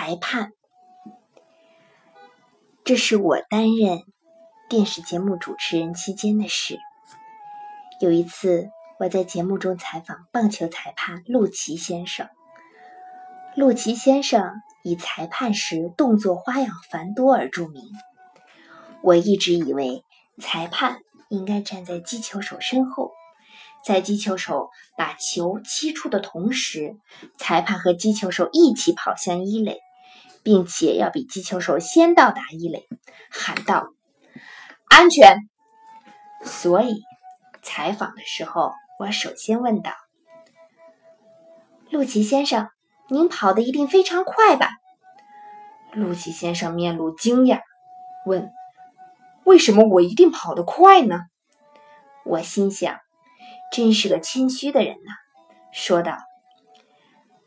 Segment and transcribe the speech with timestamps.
[0.00, 0.54] 裁判。
[2.84, 4.00] 这是我担任
[4.70, 6.78] 电视节目主持人期间的事。
[8.00, 12.30] 有一次，我在节目中采访棒球裁判陆琪先生。
[13.54, 17.82] 陆琪先生以裁判时动作花样繁多而著名。
[19.02, 20.02] 我一直以为
[20.40, 23.10] 裁判应该站在击球手身后。
[23.84, 26.96] 在击球手把球击出的同时，
[27.38, 29.78] 裁判和击球手一起跑向一垒，
[30.42, 32.88] 并且要比击球手先到达一垒，
[33.30, 33.88] 喊道
[34.88, 35.36] ：“安全！”
[36.44, 37.02] 所以，
[37.62, 39.92] 采访的时候，我首先问道
[41.90, 42.68] ：“陆琪先生，
[43.08, 44.70] 您跑的一定非常快吧？”
[45.92, 47.60] 陆琪先生面露惊讶，
[48.26, 48.50] 问
[49.44, 51.20] ：“为什么我一定跑得快呢？”
[52.24, 52.98] 我心想。
[53.72, 55.12] 真是个谦虚的人呐，
[55.72, 56.16] 说道：“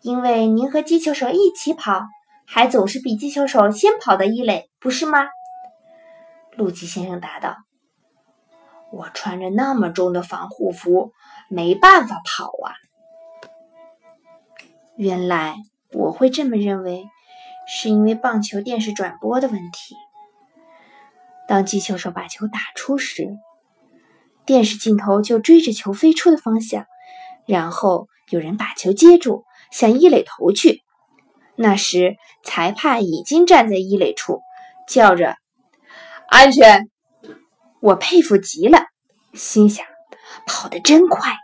[0.00, 2.02] 因为您和击球手一起跑，
[2.46, 5.28] 还总是比击球手先跑到一垒，不是吗？”
[6.56, 7.56] 陆琪先生答道
[8.92, 11.12] ：“我穿着那么重的防护服，
[11.48, 12.72] 没办法跑啊。”
[14.96, 15.56] 原来
[15.92, 17.04] 我会这么认为，
[17.66, 19.96] 是因为棒球电视转播的问题。
[21.48, 23.36] 当击球手把球打出时，
[24.46, 26.86] 电视镜头就追着球飞出的方向，
[27.46, 30.83] 然后有人把球接住，向一垒投去。
[31.56, 34.40] 那时裁判已经站在一垒处，
[34.88, 35.36] 叫着
[36.28, 36.88] “安全”。
[37.80, 38.78] 我佩服极了，
[39.34, 39.84] 心想：
[40.46, 41.34] 跑得真快。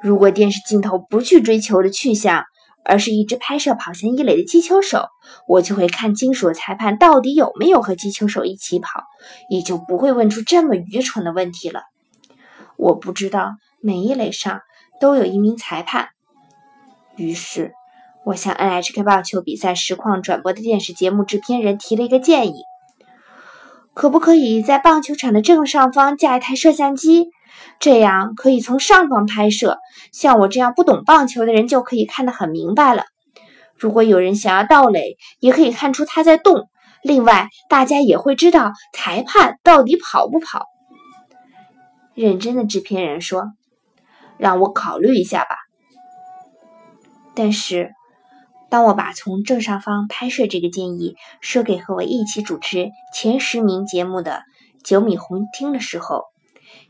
[0.00, 2.44] 如果电视镜头不去追求的去向，
[2.84, 5.08] 而是一直拍摄跑向一垒的击球手，
[5.48, 9.02] 我就会看清楚裁判到底有没有和击球手一起跑，
[9.50, 11.82] 也就不会问出这么愚蠢的问题了。
[12.76, 14.60] 我不知道每一垒上
[15.00, 16.10] 都有一名裁判，
[17.16, 17.72] 于是
[18.26, 22.64] 我向 NHK 棒球比赛实况转播的电视节目制片人提了一个建议：
[23.94, 27.30] 可不可以在棒球场的正上方架一台摄像机？
[27.78, 29.78] 这样可以从上方拍摄，
[30.10, 33.04] 像我这样不懂棒球的人就可以看得很明白了。
[33.76, 36.68] 如果有人想要盗垒，也可以看出他在动。
[37.04, 40.66] 另外，大家也会知道裁判到底跑不跑。
[42.14, 43.52] 认真的制片人说
[44.36, 45.54] ：“让我考虑一下吧。”
[47.36, 47.92] 但是，
[48.68, 54.42] 当我把从正上方拍摄这个建议说给和我一起主持前十名节目的
[54.82, 56.24] 九米红听的时候，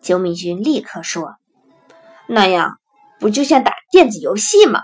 [0.00, 1.36] 九米君立刻说
[2.28, 2.78] ：“那样
[3.18, 4.80] 不就像打电子游戏吗？”